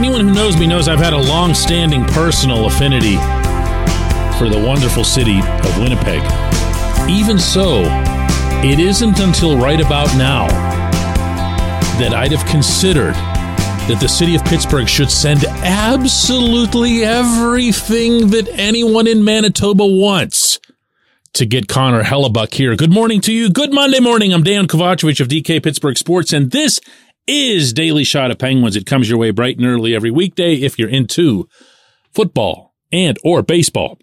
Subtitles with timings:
[0.00, 3.16] Anyone who knows me knows I've had a long standing personal affinity
[4.38, 6.22] for the wonderful city of Winnipeg.
[7.06, 7.82] Even so,
[8.64, 10.46] it isn't until right about now
[11.98, 19.06] that I'd have considered that the city of Pittsburgh should send absolutely everything that anyone
[19.06, 20.60] in Manitoba wants
[21.34, 22.74] to get Connor Hellebuyck here.
[22.74, 23.50] Good morning to you.
[23.50, 24.32] Good Monday morning.
[24.32, 26.80] I'm Dejan Kovacevic of DK Pittsburgh Sports, and this
[27.30, 28.74] is Daily Shot of Penguins.
[28.74, 31.48] It comes your way bright and early every weekday if you're into
[32.12, 33.98] football and or baseball.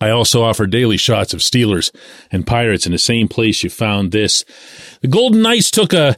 [0.00, 1.94] I also offer daily shots of Steelers
[2.32, 4.44] and Pirates in the same place you found this.
[5.02, 6.16] The Golden Knights took a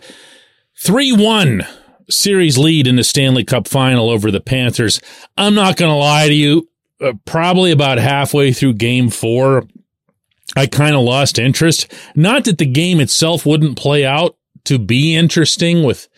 [0.81, 1.67] 3-1
[2.09, 5.01] series lead in the Stanley Cup final over the Panthers.
[5.37, 6.69] I'm not going to lie to you.
[7.01, 9.67] Uh, probably about halfway through game four,
[10.57, 11.93] I kind of lost interest.
[12.15, 16.09] Not that the game itself wouldn't play out to be interesting with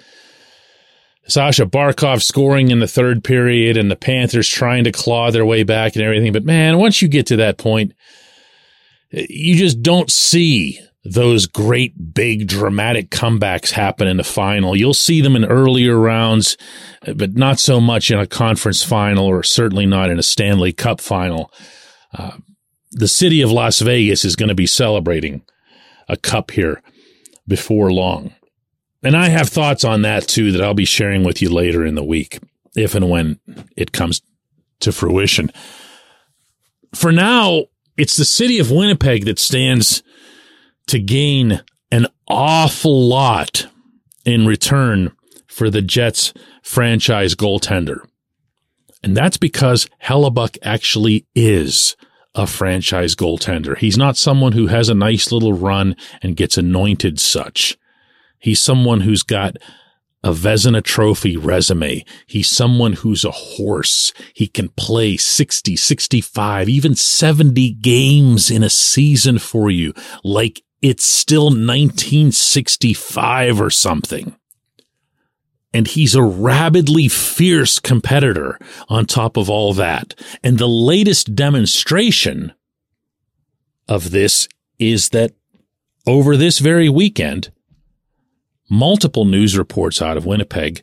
[1.26, 5.62] Sasha Barkov scoring in the third period and the Panthers trying to claw their way
[5.62, 6.32] back and everything.
[6.32, 7.92] But man, once you get to that point,
[9.10, 14.76] you just don't see those great big dramatic comebacks happen in the final.
[14.76, 16.56] You'll see them in earlier rounds,
[17.16, 21.00] but not so much in a conference final or certainly not in a Stanley Cup
[21.00, 21.50] final.
[22.12, 22.32] Uh,
[22.92, 25.42] the city of Las Vegas is going to be celebrating
[26.08, 26.82] a cup here
[27.50, 28.34] before long.
[29.02, 31.94] And I have thoughts on that too that I'll be sharing with you later in
[31.94, 32.40] the week,
[32.74, 33.38] if and when
[33.76, 34.22] it comes
[34.80, 35.50] to fruition.
[36.94, 37.64] For now,
[37.98, 40.02] it's the city of Winnipeg that stands
[40.86, 41.62] to gain
[41.92, 43.66] an awful lot
[44.24, 45.12] in return
[45.46, 47.98] for the Jets franchise goaltender.
[49.02, 51.96] And that's because Hellebuyck actually is
[52.34, 53.76] a franchise goaltender.
[53.76, 57.76] He's not someone who has a nice little run and gets anointed such.
[58.38, 59.56] He's someone who's got
[60.22, 62.04] a Vezina trophy resume.
[62.26, 64.12] He's someone who's a horse.
[64.34, 71.04] He can play 60, 65, even 70 games in a season for you like it's
[71.04, 74.34] still 1965 or something.
[75.72, 78.58] And he's a rabidly fierce competitor
[78.88, 80.14] on top of all that.
[80.42, 82.52] And the latest demonstration
[83.86, 84.48] of this
[84.78, 85.32] is that
[86.06, 87.52] over this very weekend,
[88.68, 90.82] multiple news reports out of Winnipeg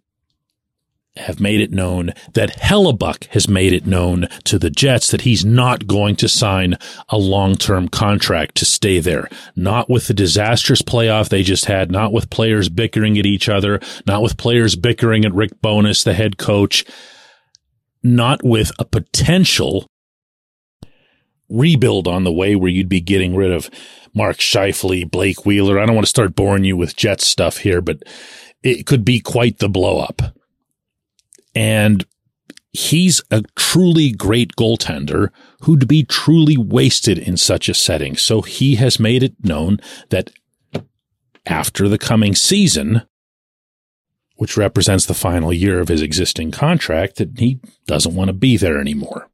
[1.19, 5.45] have made it known that Hellebuyck has made it known to the Jets that he's
[5.45, 6.75] not going to sign
[7.09, 9.29] a long-term contract to stay there.
[9.55, 13.79] Not with the disastrous playoff they just had, not with players bickering at each other,
[14.05, 16.85] not with players bickering at Rick Bowness, the head coach,
[18.03, 19.87] not with a potential
[21.49, 23.69] rebuild on the way where you'd be getting rid of
[24.13, 25.79] Mark Scheifele, Blake Wheeler.
[25.79, 28.03] I don't want to start boring you with Jets stuff here, but
[28.63, 30.21] it could be quite the blow up.
[31.57, 32.05] And
[32.71, 35.29] he's a truly great goaltender
[35.61, 38.15] who'd be truly wasted in such a setting.
[38.15, 39.79] So he has made it known
[40.09, 40.29] that
[41.45, 43.03] after the coming season,
[44.35, 48.57] which represents the final year of his existing contract, that he doesn't want to be
[48.57, 49.29] there anymore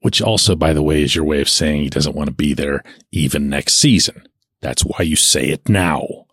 [0.00, 2.54] which also, by the way, is your way of saying he doesn't want to be
[2.54, 2.82] there
[3.12, 4.26] even next season.
[4.60, 6.26] That's why you say it now.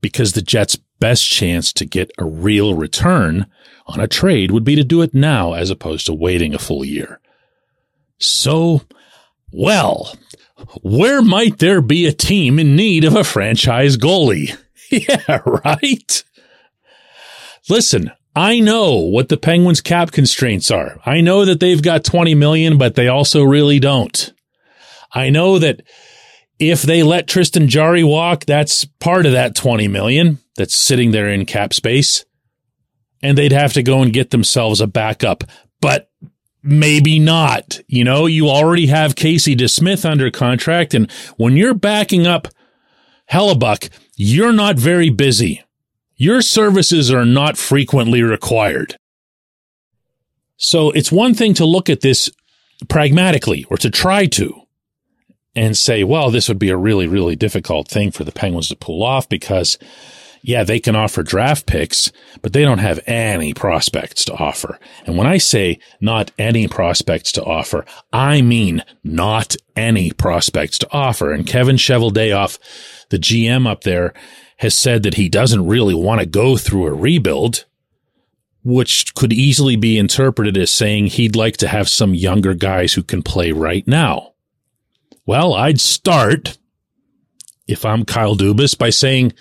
[0.00, 3.46] Because the Jets' best chance to get a real return
[3.86, 6.84] on a trade would be to do it now as opposed to waiting a full
[6.84, 7.20] year.
[8.18, 8.82] So,
[9.50, 10.16] well,
[10.82, 14.56] where might there be a team in need of a franchise goalie?
[14.90, 16.24] yeah, right?
[17.68, 20.98] Listen, I know what the Penguins cap constraints are.
[21.04, 24.32] I know that they've got 20 million, but they also really don't.
[25.12, 25.82] I know that
[26.58, 31.28] if they let Tristan Jarry walk, that's part of that 20 million that's sitting there
[31.28, 32.24] in cap space.
[33.22, 35.44] And they'd have to go and get themselves a backup,
[35.80, 36.10] but
[36.62, 37.80] maybe not.
[37.86, 40.94] You know, you already have Casey DeSmith under contract.
[40.94, 42.48] And when you're backing up
[43.30, 45.62] Hellebuyck, you're not very busy.
[46.16, 48.96] Your services are not frequently required.
[50.56, 52.30] So it's one thing to look at this
[52.88, 54.62] pragmatically or to try to
[55.54, 58.76] and say, well, this would be a really, really difficult thing for the Penguins to
[58.76, 59.78] pull off because,
[60.42, 62.10] yeah, they can offer draft picks,
[62.42, 64.78] but they don't have any prospects to offer.
[65.06, 70.88] And when I say not any prospects to offer, I mean not any prospects to
[70.92, 71.32] offer.
[71.32, 72.58] And Kevin Cheveldayoff,
[73.10, 74.12] the GM up there,
[74.58, 77.64] has said that he doesn't really want to go through a rebuild,
[78.64, 83.02] which could easily be interpreted as saying he'd like to have some younger guys who
[83.02, 84.32] can play right now.
[85.24, 86.58] Well, I'd start,
[87.68, 89.34] if I'm Kyle Dubas, by saying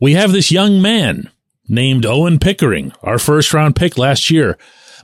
[0.00, 1.30] we have this young man
[1.68, 4.58] named Owen Pickering, our first round pick last year.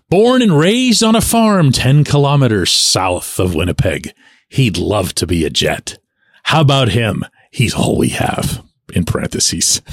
[0.08, 4.12] Born and raised on a farm 10 kilometers south of Winnipeg.
[4.48, 5.98] He'd love to be a jet.
[6.42, 7.24] How about him?
[7.52, 9.80] He's all we have, in parentheses.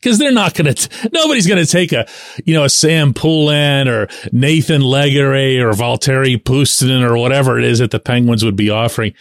[0.00, 2.06] Because they're not going to, nobody's going to take a,
[2.44, 7.80] you know, a Sam Poulin or Nathan Legare or Valtteri Puustinen or whatever it is
[7.80, 9.14] that the Penguins would be offering.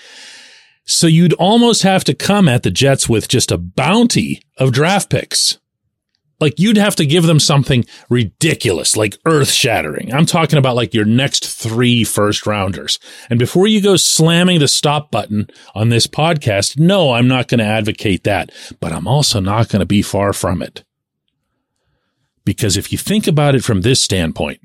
[0.87, 5.09] So you'd almost have to come at the Jets with just a bounty of draft
[5.09, 5.59] picks.
[6.39, 10.13] Like you'd have to give them something ridiculous, like earth shattering.
[10.13, 12.99] I'm talking about like your next three first rounders.
[13.29, 17.59] And before you go slamming the stop button on this podcast, no, I'm not going
[17.59, 20.85] to advocate that, but I'm also not going to be far from it.
[22.45, 24.61] Because if you think about it from this standpoint,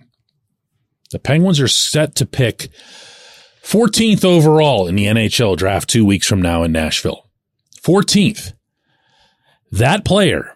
[1.10, 2.68] the Penguins are set to pick
[3.62, 7.28] 14th overall in the NHL draft two weeks from now in Nashville.
[7.82, 8.52] 14th.
[9.70, 10.54] That player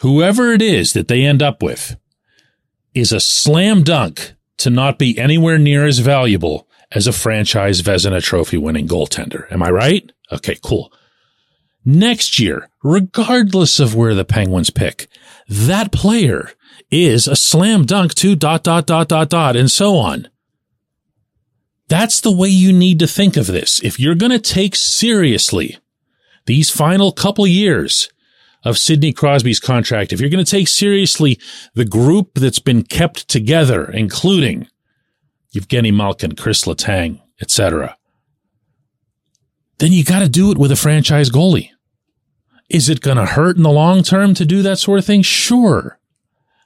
[0.00, 1.96] whoever it is that they end up with
[2.94, 8.22] is a slam dunk to not be anywhere near as valuable as a franchise Vezina
[8.22, 9.50] trophy winning goaltender.
[9.52, 10.10] Am I right?
[10.32, 10.92] Okay, cool.
[11.84, 15.08] Next year, regardless of where the Penguins pick,
[15.48, 16.50] that player
[16.90, 20.28] is a slam dunk to dot, dot, dot, dot, dot, and so on.
[21.90, 23.82] That's the way you need to think of this.
[23.82, 25.76] If you're going to take seriously
[26.46, 28.08] these final couple years
[28.64, 31.40] of Sidney Crosby's contract, if you're going to take seriously
[31.74, 34.68] the group that's been kept together, including
[35.52, 37.96] Evgeny Malkin, Chris Letang, etc.,
[39.78, 41.70] then you got to do it with a franchise goalie.
[42.68, 45.22] Is it going to hurt in the long term to do that sort of thing?
[45.22, 45.98] Sure.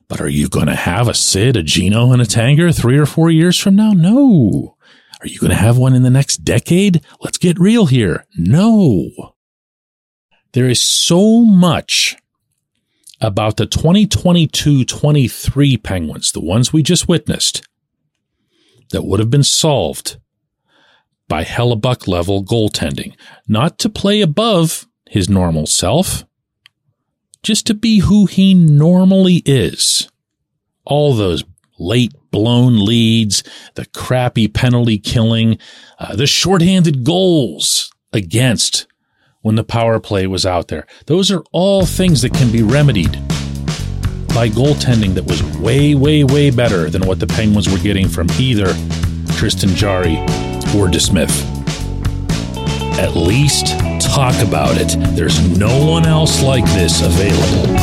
[0.06, 3.06] But are you going to have a Sid, a Gino, and a Tanger three or
[3.06, 3.92] four years from now?
[3.92, 4.73] No.
[5.24, 7.00] Are you going to have one in the next decade?
[7.22, 8.26] Let's get real here.
[8.36, 9.08] No.
[10.52, 12.14] There is so much
[13.22, 17.66] about the 2022 23 Penguins, the ones we just witnessed,
[18.90, 20.18] that would have been solved
[21.26, 23.16] by Hellebuyck level goaltending.
[23.48, 26.26] Not to play above his normal self,
[27.42, 30.06] just to be who he normally is.
[30.84, 31.44] All those
[31.84, 33.42] late blown leads,
[33.74, 35.58] the crappy penalty killing,
[35.98, 38.86] uh, the shorthanded goals against
[39.42, 40.86] when the power play was out there.
[41.06, 43.12] Those are all things that can be remedied
[44.34, 48.26] by goaltending that was way, way, way better than what the Penguins were getting from
[48.38, 48.74] either
[49.36, 50.16] Tristan Jarry
[50.74, 51.30] or DeSmith.
[52.98, 53.66] At least
[54.00, 54.96] talk about it.
[55.14, 57.74] There's no one else like this available.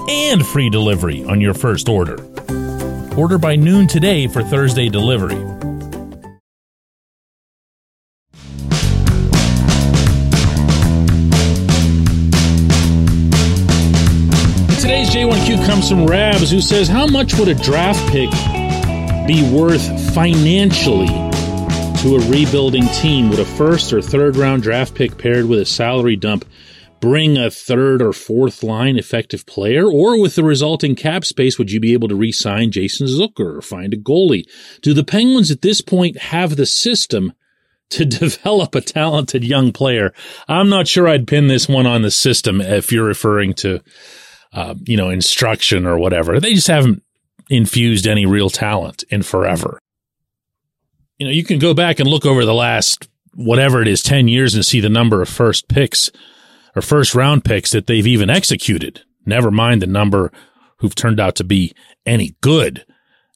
[0.10, 2.18] and free delivery on your first order.
[3.18, 5.36] Order by noon today for Thursday delivery.
[14.80, 18.30] Today's J1Q comes from Rabs, who says, How much would a draft pick
[19.28, 21.27] be worth financially
[22.08, 25.66] to a rebuilding team, would a first or third round draft pick paired with a
[25.66, 26.46] salary dump
[27.02, 29.86] bring a third or fourth line effective player?
[29.86, 33.58] Or with the resulting cap space, would you be able to re sign Jason Zucker
[33.58, 34.46] or find a goalie?
[34.82, 37.34] Do the Penguins at this point have the system
[37.90, 40.14] to develop a talented young player?
[40.48, 43.82] I'm not sure I'd pin this one on the system if you're referring to,
[44.54, 46.40] uh, you know, instruction or whatever.
[46.40, 47.04] They just haven't
[47.50, 49.82] infused any real talent in forever
[51.18, 53.08] you know, you can go back and look over the last
[53.38, 56.10] whatever it is, 10 years and see the number of first picks
[56.76, 59.04] or first round picks that they've even executed.
[59.26, 60.32] Never mind the number
[60.80, 61.74] who've turned out to be
[62.06, 62.86] any good.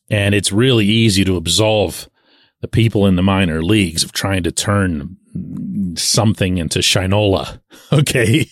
[0.10, 2.10] And it's really easy to absolve
[2.62, 5.18] the people in the minor leagues of trying to turn
[5.96, 7.60] something into Shinola.
[7.94, 8.48] Okay.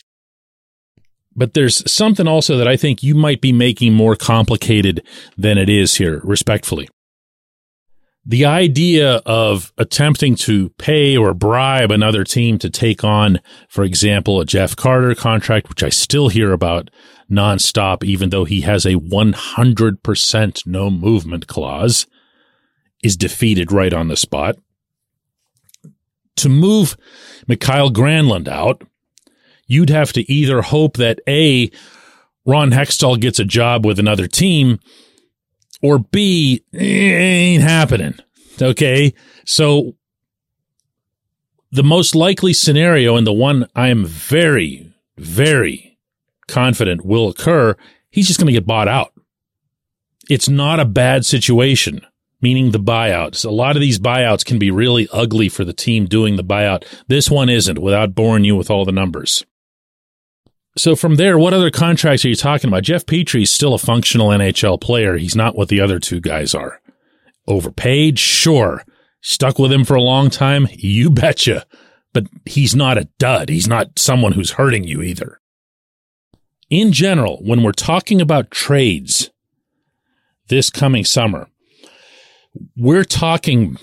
[1.34, 5.02] But there's something also that I think you might be making more complicated
[5.38, 6.90] than it is here, respectfully
[8.30, 14.40] the idea of attempting to pay or bribe another team to take on, for example,
[14.40, 16.92] a Jeff Carter contract, which I still hear about
[17.28, 22.06] nonstop, even though he has a 100% no movement clause,
[23.02, 24.58] is defeated right on the spot.
[26.36, 26.98] To move
[27.48, 28.84] Mikael Granlund out,
[29.66, 31.72] you'd have to either hope that A,
[32.46, 34.78] Ron Hextall gets a job with another team,
[35.82, 38.16] or B, ain't happening.
[38.62, 39.14] Okay.
[39.46, 39.96] So
[41.72, 45.98] the most likely scenario and the one I am very, very
[46.48, 47.76] confident will occur,
[48.10, 49.14] he's just going to get bought out.
[50.30, 52.02] It's not a bad situation,
[52.42, 53.46] meaning the buyouts.
[53.46, 56.86] A lot of these buyouts can be really ugly for the team doing the buyout.
[57.08, 59.46] This one isn't without boring you with all the numbers.
[60.78, 62.84] So from there, what other contracts are you talking about?
[62.84, 65.18] Jeff Petry is still a functional NHL player.
[65.18, 66.82] He's not what the other two guys are.
[67.48, 68.20] Overpaid?
[68.20, 68.84] Sure.
[69.22, 70.68] Stuck with him for a long time?
[70.72, 71.66] You betcha.
[72.14, 73.50] But he's not a dud.
[73.50, 75.40] He's not someone who's hurting you either.
[76.70, 79.32] In general, when we're talking about trades
[80.48, 81.48] this coming summer,
[82.78, 83.78] we're talking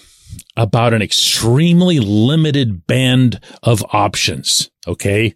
[0.57, 4.71] about an extremely limited band of options.
[4.87, 5.35] Okay.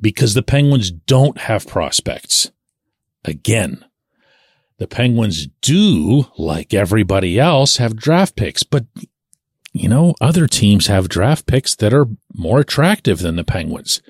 [0.00, 2.50] Because the Penguins don't have prospects.
[3.24, 3.84] Again,
[4.78, 8.86] the Penguins do, like everybody else, have draft picks, but
[9.72, 14.00] you know, other teams have draft picks that are more attractive than the Penguins.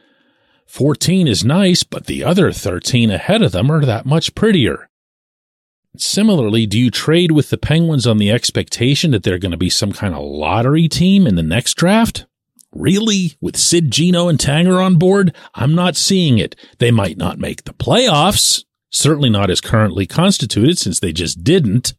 [0.66, 4.90] 14 is nice, but the other 13 ahead of them are that much prettier.
[5.96, 9.70] Similarly, do you trade with the Penguins on the expectation that they're going to be
[9.70, 12.26] some kind of lottery team in the next draft?
[12.74, 13.36] Really?
[13.40, 15.34] With Sid, Gino, and Tanger on board?
[15.54, 16.56] I'm not seeing it.
[16.78, 21.94] They might not make the playoffs, certainly not as currently constituted since they just didn't.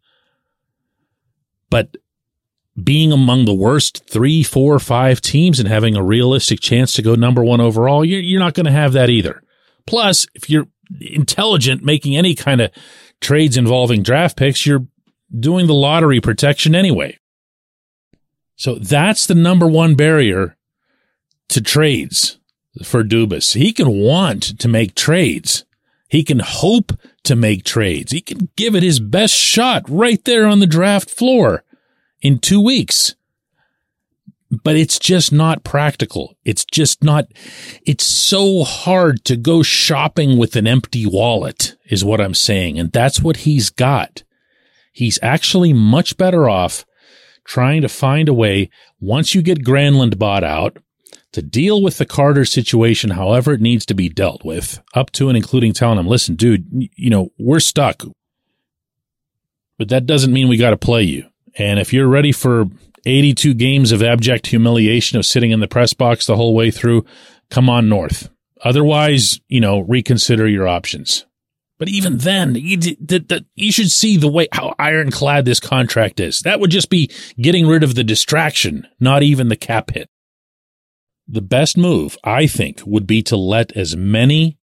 [1.69, 1.95] But
[2.81, 7.15] being among the worst three, four, five teams and having a realistic chance to go
[7.15, 9.41] number one overall, you're, you're not going to have that either.
[9.87, 10.67] Plus, if you're
[10.99, 12.69] intelligent making any kind of
[13.21, 14.85] trades involving draft picks, you're
[15.37, 17.17] doing the lottery protection anyway.
[18.57, 20.57] So that's the number one barrier
[21.49, 22.39] to trades
[22.83, 23.53] for Dubas.
[23.53, 25.65] He can want to make trades.
[26.07, 26.91] He can hope
[27.23, 28.11] to make trades.
[28.11, 31.63] He can give it his best shot right there on the draft floor
[32.21, 33.15] in two weeks.
[34.63, 36.37] But it's just not practical.
[36.45, 37.25] It's just not,
[37.85, 42.79] it's so hard to go shopping with an empty wallet is what I'm saying.
[42.79, 44.23] And that's what he's got.
[44.93, 46.85] He's actually much better off
[47.43, 50.77] trying to find a way once you get Granlund bought out
[51.35, 55.27] to deal with the Carter situation however it needs to be dealt with, up to
[55.27, 58.03] and including telling him, listen, dude, you know, we're stuck.
[59.77, 61.25] But that doesn't mean we got to play you.
[61.57, 62.65] And if you're ready for
[63.05, 67.05] 82 games of abject humiliation of sitting in the press box the whole way through,
[67.49, 68.29] come on north.
[68.63, 71.25] Otherwise, you know, reconsider your options.
[71.77, 72.79] But even then, you,
[73.55, 76.39] you should see the way how ironclad this contract is.
[76.39, 80.09] That would just be getting rid of the distraction, not even the cap hit.
[81.27, 84.59] The best move, I think, would be to let as many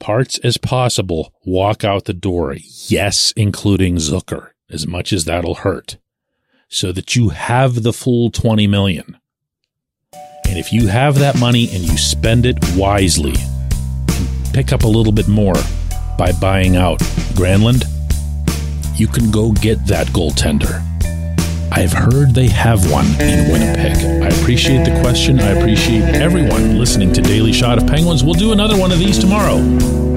[0.00, 2.56] parts as possible walk out the door.
[2.88, 5.96] Yes, including Zucker, as much as that'll hurt,
[6.68, 9.16] so that you have the full 20 million.
[10.48, 14.88] And if you have that money and you spend it wisely, and pick up a
[14.88, 15.54] little bit more
[16.18, 16.98] by buying out
[17.34, 17.84] Granlund,
[18.98, 20.91] you can go get that goaltender
[21.74, 24.22] I've heard they have one in Winnipeg.
[24.22, 25.40] I appreciate the question.
[25.40, 28.22] I appreciate everyone listening to Daily Shot of Penguins.
[28.22, 30.11] We'll do another one of these tomorrow.